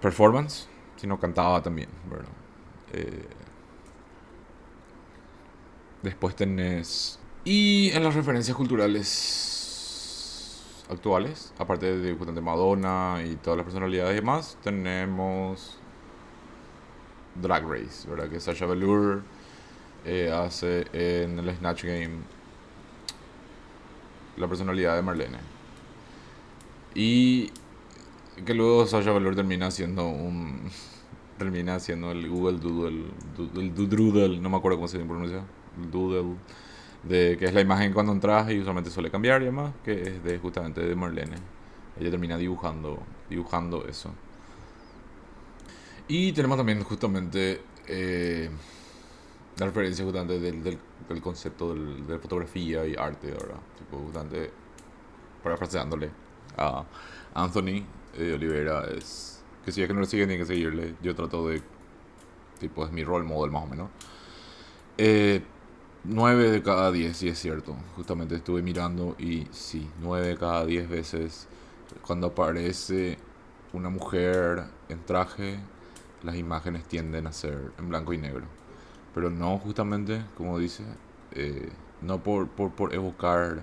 performance, 0.00 0.68
sino 0.96 1.18
cantaba 1.18 1.62
también, 1.62 1.88
eh, 2.92 3.26
después 6.02 6.36
tenés... 6.36 7.17
Y 7.50 7.90
en 7.92 8.04
las 8.04 8.14
referencias 8.14 8.54
culturales 8.54 8.94
actuales, 10.90 11.54
aparte 11.56 11.96
de, 11.96 12.14
de 12.14 12.40
Madonna 12.42 13.22
y 13.24 13.36
todas 13.36 13.56
las 13.56 13.64
personalidades 13.64 14.12
y 14.12 14.16
demás, 14.16 14.58
tenemos 14.62 15.78
Drag 17.40 17.66
Race, 17.66 18.06
¿verdad? 18.06 18.28
Que 18.28 18.38
Sasha 18.38 18.66
Velour 18.66 19.22
eh, 20.04 20.30
hace 20.30 20.88
en 20.92 21.38
el 21.38 21.56
Snatch 21.56 21.84
Game 21.84 22.18
la 24.36 24.46
personalidad 24.46 24.96
de 24.96 25.02
Marlene. 25.02 25.38
Y 26.94 27.50
que 28.44 28.52
luego 28.52 28.86
Sasha 28.86 29.12
Velour 29.12 29.34
termina 29.34 29.68
haciendo 29.68 30.06
un. 30.06 30.68
termina 31.38 31.76
haciendo 31.76 32.12
el 32.12 32.28
Google 32.28 32.58
Doodle. 32.58 33.06
El 33.54 33.74
Doodle, 33.74 34.38
no 34.38 34.50
me 34.50 34.58
acuerdo 34.58 34.76
cómo 34.76 34.88
se 34.88 34.98
pronuncia. 34.98 35.44
Doodle. 35.90 36.36
De, 37.02 37.36
que 37.38 37.46
es 37.46 37.54
la 37.54 37.60
imagen 37.60 37.92
cuando 37.92 38.12
entras 38.12 38.50
y 38.50 38.58
usualmente 38.58 38.90
suele 38.90 39.10
cambiar 39.10 39.42
y 39.42 39.46
demás. 39.46 39.72
Que 39.84 40.02
es 40.02 40.24
de 40.24 40.38
justamente 40.38 40.80
de 40.80 40.94
Marlene. 40.94 41.36
Ella 41.98 42.10
termina 42.10 42.36
dibujando, 42.36 43.02
dibujando 43.28 43.86
eso. 43.86 44.12
Y 46.06 46.32
tenemos 46.32 46.56
también 46.56 46.82
justamente 46.84 47.60
eh, 47.86 48.50
la 49.58 49.66
referencia 49.66 50.04
justamente 50.04 50.38
del, 50.38 50.62
del, 50.62 50.78
del 51.08 51.20
concepto 51.22 51.74
del, 51.74 52.06
de 52.06 52.18
fotografía 52.18 52.86
y 52.86 52.94
arte, 52.94 53.30
¿verdad? 53.30 53.60
Tipo, 53.78 53.98
justamente 53.98 54.50
parafraseándole 55.42 56.10
a 56.56 56.84
Anthony 57.34 57.84
de 58.16 58.34
Olivera 58.34 58.84
es 58.90 59.42
que 59.64 59.70
si 59.70 59.82
es 59.82 59.88
que 59.88 59.94
no 59.94 60.00
le 60.00 60.06
siguen 60.06 60.28
tienen 60.28 60.46
que 60.46 60.52
seguirle. 60.52 60.94
Yo 61.02 61.14
trato 61.14 61.46
de, 61.46 61.62
tipo, 62.58 62.84
es 62.84 62.92
mi 62.92 63.04
role 63.04 63.24
model 63.24 63.50
más 63.50 63.64
o 63.64 63.66
menos. 63.66 63.90
Eh, 64.96 65.42
9 66.10 66.50
de 66.50 66.62
cada 66.62 66.90
10, 66.90 67.16
sí 67.16 67.28
es 67.28 67.38
cierto. 67.38 67.76
Justamente 67.96 68.36
estuve 68.36 68.62
mirando 68.62 69.14
y 69.18 69.46
sí, 69.52 69.90
9 70.00 70.28
de 70.28 70.36
cada 70.38 70.64
10 70.64 70.88
veces 70.88 71.48
cuando 72.02 72.28
aparece 72.28 73.18
una 73.74 73.90
mujer 73.90 74.64
en 74.88 75.04
traje, 75.04 75.58
las 76.22 76.36
imágenes 76.36 76.84
tienden 76.84 77.26
a 77.26 77.32
ser 77.32 77.72
en 77.78 77.88
blanco 77.90 78.14
y 78.14 78.18
negro. 78.18 78.46
Pero 79.14 79.28
no 79.28 79.58
justamente, 79.58 80.24
como 80.36 80.58
dice, 80.58 80.84
eh, 81.32 81.68
no 82.00 82.22
por, 82.22 82.48
por, 82.48 82.72
por 82.72 82.94
evocar 82.94 83.62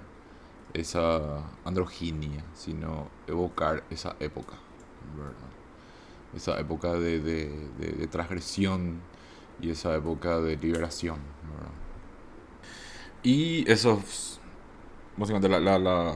esa 0.73 1.43
androginia, 1.63 2.43
sino 2.53 3.07
evocar 3.25 3.83
esa 3.89 4.15
época, 4.19 4.53
Esa 6.35 6.59
época 6.59 6.93
de, 6.93 7.19
de, 7.19 8.07
transgresión 8.07 8.99
y 9.61 9.71
esa 9.71 9.95
época 9.95 10.41
de 10.41 10.57
liberación, 10.57 11.19
Y 13.25 13.69
eso 13.71 13.99
básicamente 15.17 15.49
la, 15.49 15.79
la, 15.79 16.15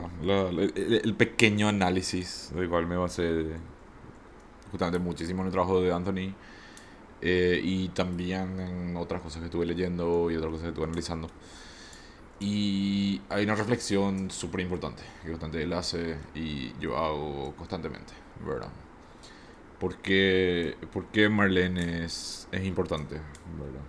el, 0.76 1.14
pequeño 1.16 1.66
análisis 1.66 2.52
del 2.54 2.68
cual 2.68 2.86
me 2.86 2.96
basé 2.96 3.46
justamente 4.70 5.00
muchísimo 5.00 5.40
en 5.40 5.46
el 5.46 5.52
trabajo 5.52 5.80
de 5.80 5.92
Anthony 5.92 6.34
eh, 7.20 7.60
y 7.64 7.88
también 7.88 8.60
en 8.60 8.96
otras 8.96 9.22
cosas 9.22 9.40
que 9.40 9.46
estuve 9.46 9.66
leyendo 9.66 10.30
y 10.30 10.36
otras 10.36 10.52
cosas 10.52 10.62
que 10.62 10.68
estuve 10.68 10.84
analizando. 10.84 11.28
Y 12.38 13.20
hay 13.28 13.42
una 13.42 13.56
reflexión 13.56 14.30
súper 14.30 14.60
importante 14.60 15.02
que 15.24 15.30
bastante 15.30 15.60
él 15.60 15.72
hace 15.72 16.16
y 16.36 16.72
yo 16.78 16.96
hago 16.96 17.54
constantemente, 17.56 18.12
¿verdad? 18.46 18.70
¿Por 19.80 19.96
qué, 19.96 20.76
Marlene 21.28 22.04
es, 22.04 22.46
es 22.52 22.64
importante, 22.64 23.16
¿verdad? 23.58 23.82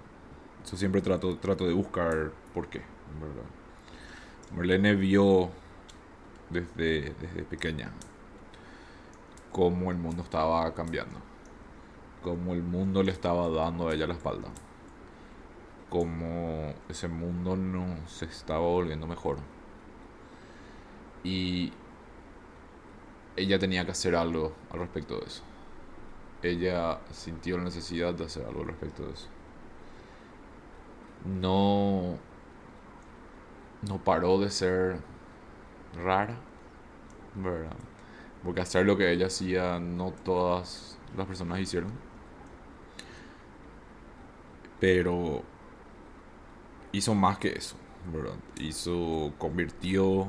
Yo 0.69 0.75
siempre 0.75 1.01
trato, 1.01 1.37
trato 1.37 1.67
de 1.67 1.73
buscar 1.73 2.31
por 2.53 2.67
qué, 2.67 2.81
¿verdad? 3.19 3.49
Marlene 4.55 4.95
vio 4.95 5.49
desde, 6.49 7.13
desde 7.19 7.43
pequeña 7.43 7.91
cómo 9.51 9.91
el 9.91 9.97
mundo 9.97 10.23
estaba 10.23 10.73
cambiando, 10.73 11.19
cómo 12.23 12.53
el 12.53 12.63
mundo 12.63 13.03
le 13.03 13.11
estaba 13.11 13.49
dando 13.49 13.89
a 13.89 13.93
ella 13.93 14.07
la 14.07 14.13
espalda 14.13 14.49
como 15.91 16.73
ese 16.87 17.09
mundo 17.09 17.57
no 17.57 18.07
se 18.07 18.23
estaba 18.23 18.61
volviendo 18.61 19.05
mejor. 19.07 19.39
Y 21.21 21.73
ella 23.35 23.59
tenía 23.59 23.83
que 23.83 23.91
hacer 23.91 24.15
algo 24.15 24.53
al 24.71 24.79
respecto 24.79 25.19
de 25.19 25.25
eso. 25.25 25.43
Ella 26.41 27.01
sintió 27.11 27.57
la 27.57 27.65
necesidad 27.65 28.13
de 28.13 28.23
hacer 28.23 28.45
algo 28.45 28.61
al 28.61 28.67
respecto 28.67 29.05
de 29.05 29.11
eso. 29.11 29.27
No 31.25 32.17
no 33.87 34.03
paró 34.03 34.39
de 34.39 34.49
ser 34.49 34.99
rara, 36.03 36.37
¿verdad? 37.35 37.75
Porque 38.43 38.61
hacer 38.61 38.85
lo 38.85 38.97
que 38.97 39.11
ella 39.11 39.27
hacía 39.27 39.79
no 39.79 40.11
todas 40.11 40.97
las 41.15 41.27
personas 41.27 41.59
hicieron. 41.59 41.91
Pero 44.79 45.43
hizo 46.91 47.13
más 47.15 47.37
que 47.37 47.49
eso, 47.49 47.75
¿verdad? 48.11 48.35
Hizo, 48.57 49.33
convirtió 49.37 50.27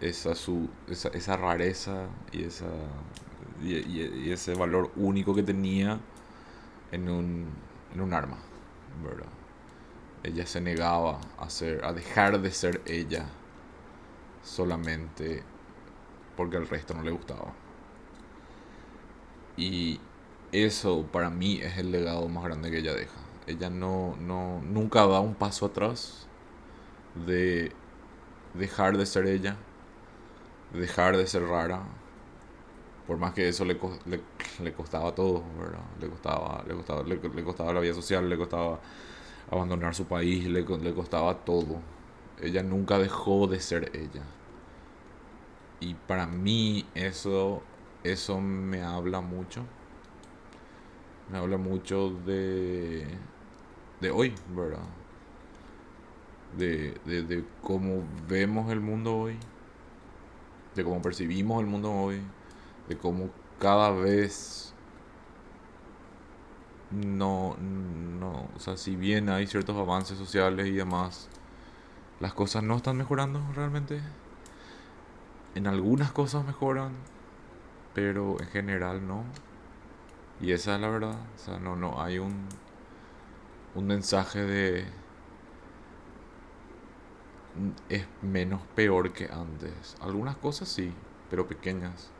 esa, 0.00 0.34
su, 0.34 0.68
esa, 0.88 1.08
esa 1.08 1.36
rareza 1.36 2.08
y, 2.32 2.44
esa, 2.44 2.66
y, 3.62 3.76
y, 3.76 4.30
ese 4.30 4.54
valor 4.54 4.90
único 4.96 5.34
que 5.34 5.42
tenía 5.42 5.98
en 6.92 7.08
un, 7.08 7.46
en 7.94 8.00
un 8.00 8.12
arma, 8.12 8.38
¿verdad? 9.02 9.28
Ella 10.26 10.46
se 10.46 10.60
negaba 10.60 11.20
a, 11.38 11.50
ser, 11.50 11.84
a 11.84 11.92
dejar 11.92 12.40
de 12.40 12.50
ser 12.52 12.82
ella 12.86 13.26
solamente 14.42 15.42
porque 16.36 16.56
al 16.56 16.68
resto 16.68 16.94
no 16.94 17.02
le 17.02 17.10
gustaba. 17.10 17.54
Y 19.56 20.00
eso 20.52 21.06
para 21.12 21.30
mí 21.30 21.60
es 21.62 21.78
el 21.78 21.90
legado 21.92 22.28
más 22.28 22.44
grande 22.44 22.70
que 22.70 22.78
ella 22.78 22.94
deja. 22.94 23.18
Ella 23.46 23.70
no, 23.70 24.16
no 24.20 24.60
nunca 24.62 25.06
da 25.06 25.20
un 25.20 25.34
paso 25.34 25.66
atrás 25.66 26.26
de 27.26 27.72
dejar 28.54 28.96
de 28.98 29.06
ser 29.06 29.26
ella, 29.26 29.56
dejar 30.72 31.16
de 31.16 31.26
ser 31.26 31.42
rara. 31.44 31.82
Por 33.06 33.18
más 33.18 33.32
que 33.34 33.48
eso 33.48 33.64
le, 33.64 33.78
le, 34.06 34.20
le 34.62 34.72
costaba 34.72 35.14
todo, 35.14 35.44
¿verdad? 35.58 35.84
Le 36.00 36.08
costaba, 36.08 36.64
le 36.66 36.74
costaba, 36.74 37.02
le, 37.04 37.16
le, 37.16 37.44
costaba 37.44 37.72
la 37.72 37.80
vida 37.80 37.94
social, 37.94 38.28
le 38.28 38.36
costaba 38.36 38.80
abandonar 39.50 39.94
su 39.94 40.06
país, 40.06 40.44
le, 40.46 40.62
le 40.64 40.94
costaba 40.94 41.44
todo. 41.44 41.80
Ella 42.40 42.62
nunca 42.62 42.98
dejó 42.98 43.46
de 43.46 43.60
ser 43.60 43.90
ella. 43.96 44.24
Y 45.80 45.94
para 45.94 46.26
mí 46.26 46.86
eso, 46.94 47.62
eso 48.04 48.40
me 48.40 48.82
habla 48.82 49.20
mucho. 49.20 49.64
Me 51.30 51.38
habla 51.38 51.56
mucho 51.56 52.10
de, 52.24 53.06
de 54.00 54.10
hoy, 54.10 54.34
¿verdad? 54.54 54.86
De, 56.56 56.94
de, 57.04 57.22
de 57.22 57.44
cómo 57.62 58.02
vemos 58.28 58.70
el 58.72 58.80
mundo 58.80 59.16
hoy, 59.16 59.36
de 60.74 60.84
cómo 60.84 61.02
percibimos 61.02 61.60
el 61.60 61.66
mundo 61.66 61.92
hoy, 61.92 62.20
de 62.88 62.96
cómo 62.96 63.30
cada 63.58 63.90
vez 63.90 64.74
no, 66.90 67.56
no, 67.58 68.48
o 68.54 68.60
sea, 68.60 68.76
si 68.76 68.96
bien 68.96 69.28
hay 69.28 69.46
ciertos 69.46 69.76
avances 69.76 70.18
sociales 70.18 70.66
y 70.66 70.72
demás, 70.72 71.28
las 72.20 72.32
cosas 72.34 72.62
no 72.62 72.76
están 72.76 72.96
mejorando 72.96 73.40
realmente. 73.54 74.00
En 75.54 75.66
algunas 75.66 76.12
cosas 76.12 76.44
mejoran, 76.44 76.92
pero 77.94 78.40
en 78.40 78.48
general 78.48 79.06
no. 79.06 79.24
Y 80.40 80.52
esa 80.52 80.74
es 80.76 80.80
la 80.80 80.88
verdad. 80.88 81.16
O 81.34 81.38
sea, 81.38 81.58
no, 81.58 81.76
no 81.76 82.00
hay 82.02 82.18
un, 82.18 82.46
un 83.74 83.86
mensaje 83.86 84.42
de 84.42 84.86
es 87.88 88.06
menos 88.22 88.62
peor 88.74 89.12
que 89.12 89.26
antes. 89.26 89.96
Algunas 90.00 90.36
cosas 90.36 90.68
sí, 90.68 90.92
pero 91.30 91.46
pequeñas. 91.46 92.10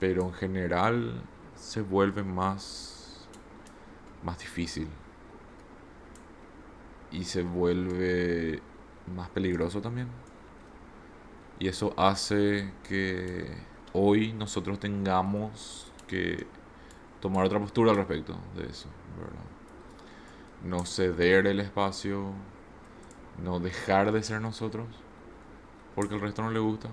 Pero 0.00 0.24
en 0.24 0.32
general 0.34 1.22
se 1.54 1.80
vuelve 1.80 2.22
más 2.22 2.93
más 4.24 4.38
difícil. 4.38 4.88
Y 7.12 7.24
se 7.24 7.42
vuelve 7.42 8.60
más 9.14 9.28
peligroso 9.30 9.80
también. 9.80 10.08
Y 11.58 11.68
eso 11.68 11.94
hace 11.96 12.72
que 12.88 13.56
hoy 13.92 14.32
nosotros 14.32 14.80
tengamos 14.80 15.92
que 16.08 16.46
tomar 17.20 17.46
otra 17.46 17.60
postura 17.60 17.92
al 17.92 17.96
respecto 17.96 18.36
de 18.56 18.66
eso, 18.66 18.88
No 20.64 20.84
ceder 20.84 21.46
el 21.46 21.60
espacio, 21.60 22.32
no 23.42 23.60
dejar 23.60 24.12
de 24.12 24.22
ser 24.22 24.40
nosotros, 24.40 24.86
porque 25.94 26.14
el 26.14 26.20
resto 26.20 26.42
no 26.42 26.50
le 26.50 26.58
gusta. 26.58 26.88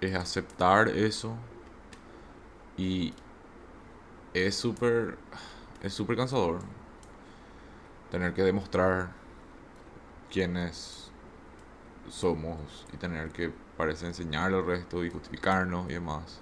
Es 0.00 0.14
aceptar 0.14 0.88
eso 0.88 1.34
y 2.76 3.12
es 4.34 4.54
súper 4.56 5.18
es 5.82 5.94
súper 5.94 6.16
cansador 6.16 6.60
tener 8.10 8.34
que 8.34 8.42
demostrar 8.42 9.12
quiénes 10.30 11.10
somos 12.08 12.86
y 12.92 12.96
tener 12.96 13.30
que 13.30 13.52
parece 13.76 14.06
enseñar 14.06 14.52
al 14.52 14.64
resto 14.64 15.04
y 15.04 15.10
justificarnos 15.10 15.88
y 15.90 15.94
demás. 15.94 16.40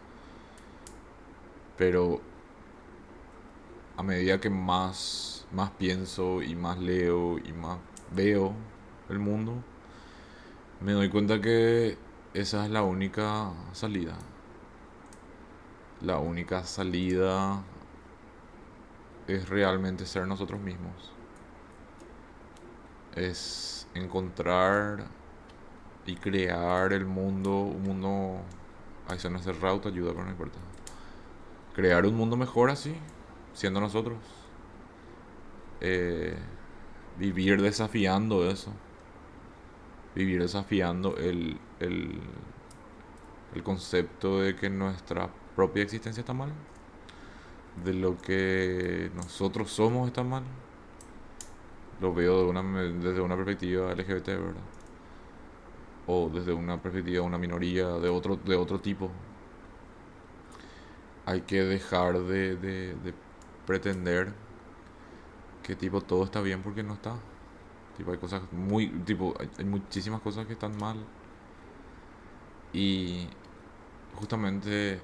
Pero 1.77 2.21
a 3.97 4.03
medida 4.03 4.41
que 4.41 4.51
más, 4.51 5.47
más 5.53 5.71
pienso 5.73 6.43
y 6.43 6.55
más 6.55 6.79
leo 6.79 7.39
y 7.39 7.53
más 7.53 7.79
veo 8.15 8.55
el 9.09 9.19
mundo, 9.19 9.55
me 10.81 10.93
doy 10.93 11.09
cuenta 11.11 11.41
que 11.41 11.99
esa 12.35 12.65
es 12.65 12.71
la 12.71 12.83
única 12.83 13.53
salida. 13.73 14.17
La 16.03 16.19
única 16.19 16.65
salida 16.65 17.63
es 19.27 19.49
realmente 19.49 20.07
ser 20.07 20.27
nosotros 20.27 20.61
mismos. 20.61 21.13
Es 23.15 23.89
encontrar 23.95 25.07
y 26.07 26.17
crear 26.17 26.93
el 26.93 27.07
mundo, 27.07 27.61
un 27.61 27.83
mundo, 27.83 28.41
ahí 29.09 29.19
se 29.19 29.31
nos 29.31 29.47
hace 29.47 29.67
ayuda, 29.89 30.13
pero 30.13 30.25
no 30.25 30.31
importa 30.31 30.59
crear 31.77 32.07
un 32.07 32.15
mundo 32.17 32.39
mejor 32.39 32.71
así, 32.71 32.97
siendo 33.53 33.81
nosotros. 33.81 34.17
Eh, 35.83 36.35
vivir 37.19 37.61
desafiando 37.61 38.51
eso. 38.51 38.73
Vivir 40.15 40.41
desafiando 40.41 41.19
el, 41.19 41.61
el, 41.79 42.19
el 43.55 43.63
concepto 43.63 44.41
de 44.41 44.57
que 44.57 44.71
nuestra 44.71 45.29
propia 45.55 45.83
existencia 45.83 46.23
está 46.23 46.33
mal. 46.33 46.51
De 47.85 47.93
lo 47.95 48.17
que 48.17 49.11
nosotros 49.15 49.71
somos 49.71 50.09
está 50.09 50.23
mal. 50.23 50.45
Lo 52.01 52.15
veo 52.15 52.45
de 52.45 52.51
una, 52.51 52.63
desde 52.63 53.21
una 53.21 53.37
perspectiva 53.37 53.93
LGBT, 53.93 54.27
¿verdad? 54.29 54.63
O 56.07 56.29
desde 56.29 56.53
una 56.53 56.81
perspectiva 56.81 57.23
de 57.23 57.27
una 57.27 57.39
minoría 57.39 57.89
de 57.89 58.09
otro, 58.09 58.37
de 58.37 58.57
otro 58.57 58.81
tipo, 58.81 59.11
hay 61.27 61.41
que 61.43 61.63
dejar 61.65 62.21
de, 62.21 62.57
de, 62.57 63.15
pretender 63.67 64.33
que 65.65 65.75
tipo 65.75 66.01
todo 66.01 66.25
está 66.25 66.41
bien 66.41 66.63
porque 66.63 66.83
no 66.85 66.95
está. 66.95 67.17
Tipo 67.97 68.13
hay 68.13 68.19
cosas 68.19 68.43
muy, 68.53 68.89
tipo 69.05 69.35
hay, 69.59 69.65
muchísimas 69.65 70.21
cosas 70.21 70.47
que 70.47 70.53
están 70.53 70.77
mal. 70.79 71.05
Y 72.73 73.29
justamente 74.15 75.01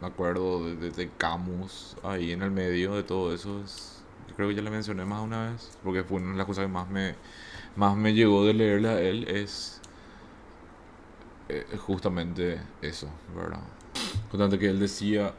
me 0.00 0.06
acuerdo 0.06 0.64
de, 0.64 0.90
de, 0.90 1.10
Camus 1.16 1.96
ahí 2.02 2.32
en 2.32 2.42
el 2.42 2.50
medio 2.50 2.94
de 2.94 3.02
todo 3.02 3.34
eso. 3.34 3.60
Es, 3.64 4.02
yo 4.28 4.34
creo 4.34 4.48
que 4.48 4.54
ya 4.54 4.62
le 4.62 4.70
mencioné 4.70 5.04
más 5.04 5.22
una 5.22 5.50
vez 5.50 5.78
porque 5.82 6.04
fue 6.04 6.18
una 6.18 6.32
de 6.32 6.38
las 6.38 6.46
cosas 6.46 6.66
que 6.66 6.72
más 6.72 6.88
me, 6.88 7.14
más 7.76 7.96
me 7.96 8.14
llegó 8.14 8.44
de 8.44 8.54
leerle 8.54 8.88
a 8.88 9.00
él 9.00 9.26
es 9.28 9.80
eh, 11.48 11.64
justamente 11.78 12.60
eso, 12.82 13.08
¿verdad? 13.34 13.60
Por 14.30 14.58
que 14.58 14.68
él 14.68 14.78
decía, 14.78 15.32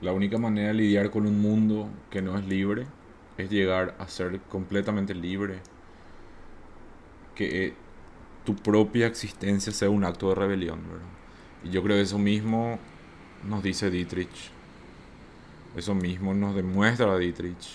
la 0.00 0.12
única 0.12 0.38
manera 0.38 0.68
de 0.68 0.74
lidiar 0.74 1.10
con 1.10 1.26
un 1.26 1.40
mundo 1.40 1.88
que 2.10 2.22
no 2.22 2.38
es 2.38 2.46
libre 2.46 2.86
es 3.36 3.50
llegar 3.50 3.96
a 3.98 4.06
ser 4.06 4.40
completamente 4.42 5.14
libre. 5.14 5.58
Que 7.34 7.66
eh, 7.66 7.74
tu 8.44 8.54
propia 8.54 9.06
existencia 9.06 9.72
sea 9.72 9.90
un 9.90 10.04
acto 10.04 10.28
de 10.28 10.36
rebelión, 10.36 10.80
Y 11.64 11.70
yo 11.70 11.82
creo 11.82 11.96
que 11.96 12.02
eso 12.02 12.18
mismo 12.18 12.78
nos 13.48 13.62
dice 13.62 13.90
Dietrich. 13.90 14.50
Eso 15.76 15.94
mismo 15.94 16.34
nos 16.34 16.54
demuestra 16.54 17.16
Dietrich. 17.18 17.68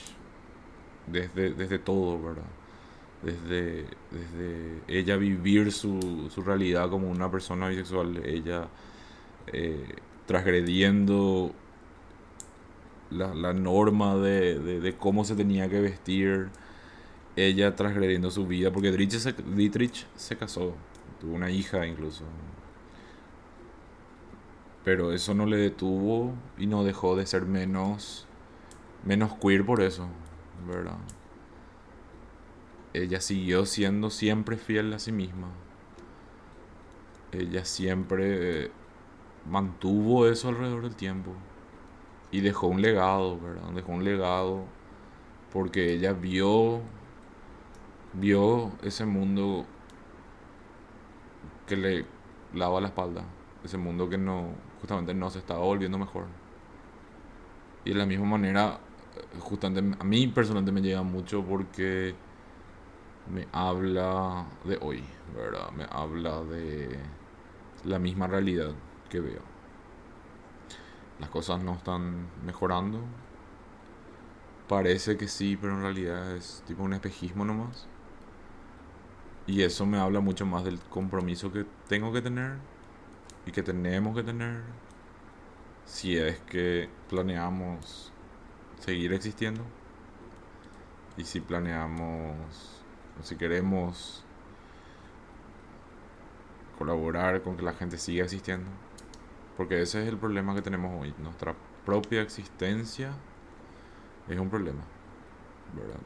Desde, 1.08 1.54
desde 1.54 1.80
todo, 1.80 2.22
¿verdad? 2.22 2.44
Desde, 3.22 3.86
desde 4.12 4.82
ella 4.88 5.18
vivir 5.18 5.72
su, 5.72 6.30
su 6.34 6.42
realidad 6.42 6.90
como 6.90 7.10
una 7.10 7.30
persona 7.30 7.70
bisexual, 7.70 8.24
ella 8.26 8.68
eh, 9.48 9.96
transgrediendo 10.26 11.54
la, 13.12 13.54
norma 13.54 14.16
de, 14.16 14.96
cómo 15.00 15.24
se 15.24 15.36
tenía 15.36 15.70
que 15.70 15.80
vestir, 15.80 16.50
ella 17.36 17.76
transgrediendo 17.76 18.32
su 18.32 18.48
vida, 18.48 18.72
porque 18.72 18.90
Dietrich 18.90 19.20
se, 19.20 19.34
Dietrich 19.34 20.08
se 20.16 20.36
casó, 20.36 20.76
tuvo 21.22 21.36
una 21.36 21.52
hija 21.52 21.86
incluso. 21.86 22.24
Pero 24.86 25.12
eso 25.12 25.34
no 25.34 25.46
le 25.46 25.58
detuvo 25.58 26.34
y 26.58 26.68
no 26.68 26.86
dejó 26.86 27.18
de 27.18 27.26
ser 27.26 27.46
menos, 27.46 28.28
menos 29.04 29.34
queer 29.34 29.66
por 29.66 29.82
eso, 29.82 30.08
¿verdad? 30.66 30.98
Ella 32.94 33.20
siguió 33.20 33.66
siendo 33.66 34.10
siempre 34.10 34.56
fiel 34.56 34.94
a 34.94 35.00
sí 35.00 35.12
misma. 35.12 35.50
Ella 37.34 37.66
siempre 37.66 38.72
mantuvo 39.50 40.28
eso 40.28 40.48
alrededor 40.48 40.84
del 40.84 40.96
tiempo 40.96 41.34
y 42.32 42.42
dejó 42.42 42.68
un 42.68 42.82
legado, 42.82 43.40
¿verdad? 43.40 43.70
Dejó 43.74 43.92
un 43.92 44.06
legado 44.06 44.66
porque 45.52 45.94
ella 45.94 46.14
vio 46.14 46.82
vio 48.14 48.72
ese 48.82 49.06
mundo 49.06 49.66
que 51.68 51.76
le 51.76 52.06
lava 52.54 52.80
la 52.82 52.88
espalda, 52.88 53.24
ese 53.64 53.78
mundo 53.78 54.10
que 54.10 54.18
no, 54.18 54.50
justamente 54.80 55.14
no 55.14 55.30
se 55.30 55.40
estaba 55.40 55.62
volviendo 55.62 55.98
mejor. 55.98 56.26
Y 57.84 57.92
de 57.92 57.96
la 57.96 58.06
misma 58.06 58.26
manera, 58.26 58.80
justamente 59.40 59.96
a 60.00 60.04
mí 60.04 60.28
personalmente 60.28 60.72
me 60.72 60.82
llega 60.82 61.04
mucho 61.04 61.44
porque 61.44 62.16
me 63.32 63.48
habla 63.52 64.46
de 64.64 64.78
hoy, 64.82 65.04
¿verdad? 65.36 65.72
Me 65.72 65.86
habla 65.90 66.44
de 66.44 67.00
la 67.84 68.00
misma 68.00 68.28
realidad 68.28 68.72
que 69.10 69.20
veo. 69.20 69.42
Las 71.20 71.30
cosas 71.30 71.62
no 71.64 71.74
están 71.74 72.28
mejorando. 72.44 73.00
Parece 74.68 75.16
que 75.18 75.28
sí, 75.28 75.58
pero 75.58 75.74
en 75.74 75.82
realidad 75.82 76.36
es 76.36 76.64
tipo 76.66 76.84
un 76.84 76.94
espejismo 76.94 77.46
nomás. 77.46 77.88
Y 79.48 79.62
eso 79.62 79.86
me 79.86 80.00
habla 80.00 80.20
mucho 80.22 80.46
más 80.46 80.64
del 80.64 80.80
compromiso 80.80 81.52
que 81.52 81.66
tengo 81.88 82.12
que 82.12 82.22
tener 82.22 82.58
y 83.46 83.52
que 83.52 83.64
tenemos 83.64 84.16
que 84.16 84.24
tener 84.24 84.62
si 85.86 86.18
es 86.18 86.40
que 86.42 86.90
planeamos 87.10 88.12
seguir 88.80 89.14
existiendo 89.14 89.64
y 91.18 91.24
si 91.24 91.40
planeamos 91.42 92.36
o 93.20 93.24
si 93.24 93.36
queremos 93.36 94.24
colaborar 96.78 97.42
con 97.42 97.56
que 97.56 97.64
la 97.64 97.74
gente 97.74 97.98
siga 97.98 98.24
existiendo 98.24 98.70
porque 99.58 99.82
ese 99.82 100.02
es 100.02 100.10
el 100.10 100.18
problema 100.18 100.54
que 100.56 100.62
tenemos 100.62 101.02
hoy 101.02 101.14
nuestra 101.20 101.56
propia 101.86 102.22
existencia 102.22 103.14
es 104.28 104.40
un 104.40 104.50
problema 104.50 104.84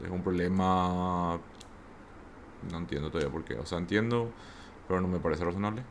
es 0.04 0.10
un 0.10 0.22
problema 0.22 1.40
no 2.70 2.78
entiendo 2.78 3.10
todavía 3.10 3.32
por 3.32 3.44
qué. 3.44 3.54
O 3.58 3.66
sea, 3.66 3.78
entiendo, 3.78 4.30
pero 4.88 5.00
no 5.00 5.08
me 5.08 5.18
parece 5.18 5.44
razonable. 5.44 5.82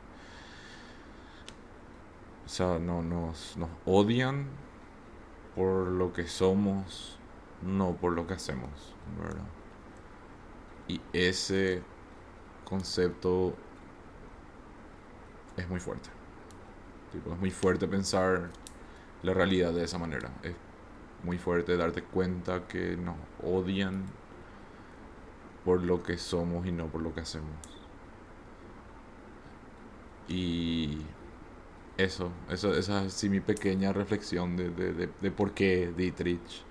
O 2.49 2.51
sea, 2.51 2.79
no, 2.79 3.03
nos, 3.03 3.55
nos 3.57 3.69
odian 3.85 4.47
por 5.55 5.85
lo 5.85 6.13
que 6.13 6.27
somos, 6.27 7.19
no 7.61 7.95
por 7.95 8.13
lo 8.13 8.25
que 8.25 8.33
hacemos, 8.33 8.95
¿verdad? 9.21 9.45
Y 10.87 10.99
ese 11.13 11.83
concepto 12.65 13.53
es 15.57 15.69
muy 15.69 15.79
fuerte. 15.79 16.09
Tipo, 17.11 17.33
es 17.33 17.39
muy 17.39 17.51
fuerte 17.51 17.87
pensar 17.87 18.49
la 19.21 19.35
realidad 19.35 19.71
de 19.71 19.83
esa 19.83 19.99
manera. 19.99 20.31
Es 20.41 20.55
muy 21.23 21.37
fuerte 21.37 21.77
darte 21.77 22.01
cuenta 22.01 22.67
que 22.67 22.97
nos 22.97 23.15
odian 23.43 24.05
por 25.63 25.83
lo 25.83 26.01
que 26.01 26.17
somos 26.17 26.65
y 26.65 26.71
no 26.71 26.87
por 26.87 27.03
lo 27.03 27.13
que 27.13 27.21
hacemos. 27.21 27.53
Y 30.27 31.05
eso, 31.99 32.31
eso 32.49 32.73
esa 32.73 33.03
es 33.05 33.13
sí 33.13 33.29
mi 33.29 33.41
pequeña 33.41 33.91
reflexión 33.91 34.55
de, 34.55 34.69
de, 34.69 35.09
de, 35.21 35.31
por 35.31 35.51
qué 35.51 35.91
Dietrich 35.95 36.63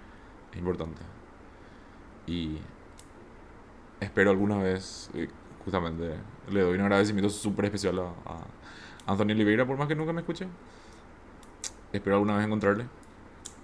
es 0.52 0.58
importante. 0.58 1.02
Y 2.26 2.56
espero 4.00 4.30
alguna 4.30 4.56
vez, 4.58 5.10
eh, 5.14 5.28
justamente, 5.64 6.14
le 6.50 6.60
doy 6.62 6.74
un 6.76 6.80
agradecimiento 6.80 7.28
súper 7.28 7.66
especial 7.66 7.98
a, 7.98 8.38
Antonio 9.06 9.34
Oliveira, 9.34 9.66
por 9.66 9.76
más 9.76 9.86
que 9.88 9.94
nunca 9.94 10.12
me 10.12 10.20
escuche. 10.20 10.46
Espero 11.92 12.16
alguna 12.16 12.36
vez 12.36 12.46
encontrarle 12.46 12.86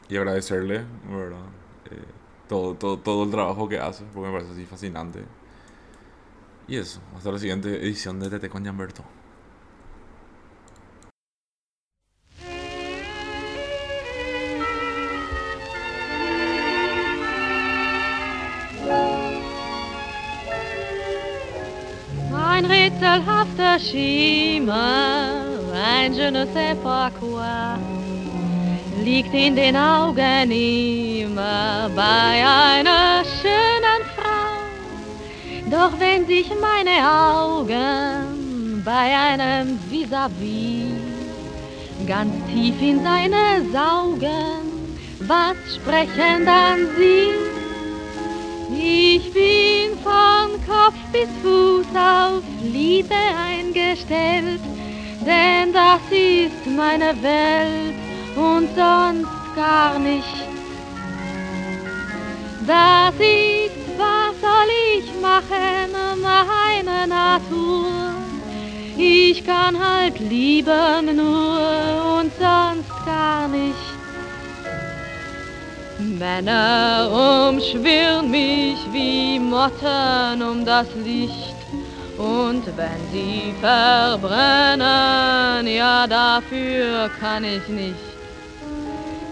y 0.09 0.17
agradecerle, 0.17 0.85
¿verdad? 1.09 1.47
Eh, 1.91 2.05
todo, 2.49 2.75
todo, 2.75 2.99
todo 2.99 3.25
el 3.25 3.31
trabajo 3.31 3.69
que 3.69 3.79
hace, 3.79 4.05
porque 4.13 4.29
me 4.29 4.33
parece 4.35 4.53
así 4.53 4.65
fascinante. 4.67 5.25
Y 6.69 6.77
eso, 6.77 7.01
hasta 7.17 7.33
la 7.33 7.39
siguiente 7.39 7.75
edición 7.83 8.21
de 8.21 8.31
TT 8.31 8.49
con 8.49 8.63
Gianberto. 8.63 9.05
Schimmer, 23.79 25.31
ein 25.75 26.15
je 26.15 26.31
ne 26.31 26.47
sais 26.53 26.75
pas 26.83 27.11
quoi 27.21 27.79
liegt 29.05 29.35
in 29.35 29.55
den 29.55 29.77
Augen 29.77 30.51
immer 30.51 31.91
bei 31.95 32.43
einer 32.43 33.23
schönen 33.41 34.01
Frau. 34.17 34.57
Doch 35.71 35.93
wenn 35.99 36.27
sich 36.27 36.49
meine 36.61 36.97
Augen 37.07 38.83
bei 38.85 39.15
einem 39.29 39.79
vis-à-vis 39.91 40.89
-vis 42.01 42.07
ganz 42.07 42.33
tief 42.51 42.81
in 42.81 43.03
seine 43.03 43.45
saugen, 43.73 44.65
was 45.21 45.57
sprechen 45.77 46.47
dann 46.47 46.81
sie? 46.97 47.31
Ich 48.77 49.33
bin 49.33 49.99
von 50.03 50.49
Kopf 50.67 50.99
bis 51.13 51.29
Fuß 51.43 51.91
auf 51.95 52.43
Liebe 52.63 53.15
eingestellt, 53.75 54.61
denn 55.27 55.73
das 55.73 56.01
ist 56.11 56.67
meine 56.67 57.15
Welt 57.23 57.95
und 58.37 58.69
sonst 58.75 59.55
gar 59.57 59.99
nicht. 59.99 60.49
Das 62.67 63.15
ist, 63.17 63.99
was 63.99 64.41
soll 64.41 64.71
ich 64.97 65.07
machen, 65.21 66.23
meine 66.23 67.07
Natur. 67.07 67.87
Ich 68.97 69.45
kann 69.45 69.77
halt 69.79 70.19
lieben 70.21 71.17
nur 71.17 72.21
und 72.21 72.33
sonst 72.39 73.05
gar 73.05 73.49
nicht. 73.49 73.75
Männer 75.99 77.51
umschwirren 77.51 78.31
mich 78.31 78.79
wie 78.93 79.39
Motten 79.39 80.43
um 80.43 80.65
das 80.65 80.87
Licht. 81.05 81.54
Und 82.19 82.67
wenn 82.77 83.01
sie 83.13 83.55
verbrennen, 83.61 85.67
ja 85.67 86.07
dafür 86.07 87.11
kann 87.21 87.45
ich 87.45 87.67
nicht. 87.69 88.15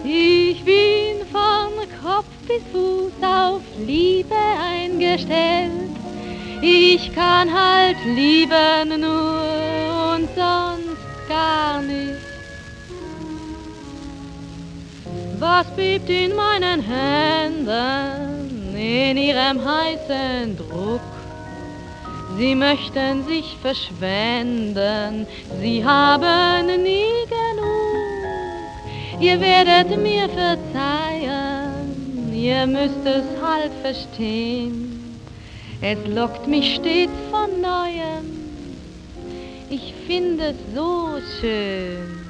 Ich 0.05 0.65
bin 0.65 1.25
von 1.31 1.71
Kopf 2.03 2.27
bis 2.49 2.63
Fuß 2.73 3.13
auf 3.23 3.63
Liebe 3.79 4.35
eingestellt. 4.35 5.71
Ich 6.61 7.15
kann 7.15 7.49
halt 7.53 7.99
lieben 8.05 9.01
nur 9.01 9.45
und 10.15 10.29
sonst 10.35 11.29
gar 11.29 11.81
nicht. 11.83 12.19
Was 15.39 15.69
bebt 15.77 16.11
in 16.11 16.35
meinen 16.35 16.83
Händen 16.83 17.69
in 18.77 19.17
ihrem 19.17 19.65
heißen 19.65 20.57
Druck? 20.57 21.01
Sie 22.39 22.55
möchten 22.55 23.27
sich 23.27 23.57
verschwenden, 23.61 25.27
sie 25.61 25.85
haben 25.85 26.67
nie 26.83 27.27
genug. 27.29 29.21
Ihr 29.21 29.39
werdet 29.41 30.03
mir 30.03 30.29
verzeihen, 30.29 32.33
ihr 32.35 32.67
müsst 32.67 33.05
es 33.05 33.25
halt 33.43 33.73
verstehen. 33.83 35.19
Es 35.81 35.99
lockt 36.07 36.47
mich 36.47 36.77
stets 36.77 37.13
von 37.31 37.61
neuem, 37.61 38.25
ich 39.69 39.93
finde 40.07 40.51
es 40.51 40.57
so 40.75 41.09
schön. 41.41 42.21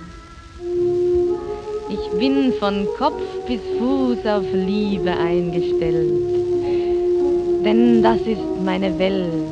Ich 1.91 2.19
bin 2.19 2.53
von 2.55 2.87
Kopf 2.99 3.23
bis 3.47 3.61
Fuß 3.79 4.27
auf 4.27 4.45
Liebe 4.53 5.11
eingestellt, 5.11 6.13
denn 7.65 8.03
das 8.03 8.21
ist 8.21 8.41
meine 8.65 8.99
Welt 8.99 9.52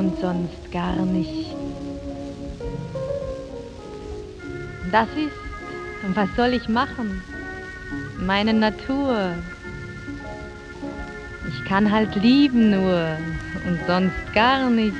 und 0.00 0.18
sonst 0.18 0.72
gar 0.72 0.96
nicht. 0.96 1.54
Das 4.90 5.08
ist 5.10 5.40
was 6.14 6.28
soll 6.34 6.54
ich 6.54 6.68
machen? 6.68 7.22
Meine 8.18 8.54
Natur. 8.54 9.34
Ich 11.48 11.64
kann 11.68 11.90
halt 11.92 12.14
lieben 12.16 12.70
nur 12.70 13.16
und 13.66 13.78
sonst 13.86 14.32
gar 14.34 14.70
nicht. 14.70 14.96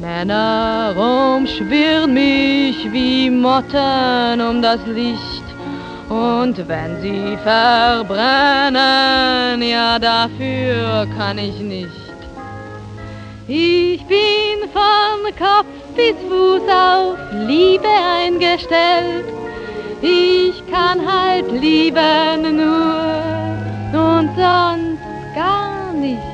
Männer 0.00 0.94
umschwirren 0.96 2.14
mich 2.14 2.90
wie 2.92 3.28
Motten 3.28 4.40
um 4.40 4.62
das 4.62 4.86
Licht. 4.86 5.39
Und 6.10 6.66
wenn 6.66 7.00
sie 7.00 7.38
verbrennen, 7.44 8.76
ja 9.62 9.96
dafür 10.00 11.06
kann 11.16 11.38
ich 11.38 11.60
nicht. 11.60 11.88
Ich 13.46 14.04
bin 14.06 14.68
von 14.72 15.32
Kopf 15.38 15.66
bis 15.94 16.16
Fuß 16.28 16.62
auf 16.68 17.16
Liebe 17.46 17.86
eingestellt. 18.18 19.24
Ich 20.02 20.60
kann 20.68 21.00
halt 21.06 21.52
lieben 21.52 22.56
nur 22.56 23.20
und 23.92 24.30
sonst 24.34 25.00
gar 25.36 25.92
nicht. 25.92 26.29